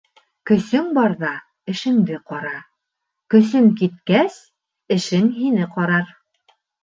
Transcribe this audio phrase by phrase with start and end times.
[0.51, 1.33] Көсөң барҙа
[1.73, 2.53] эшеңде ҡара,
[3.35, 4.39] көсөң киткәс,
[4.99, 6.11] эшең һине ҡарар.